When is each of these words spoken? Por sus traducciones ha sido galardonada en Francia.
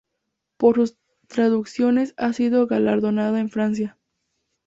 Por 0.57 0.77
sus 0.77 0.97
traducciones 1.27 2.15
ha 2.17 2.33
sido 2.33 2.65
galardonada 2.65 3.39
en 3.39 3.51
Francia. 3.51 3.99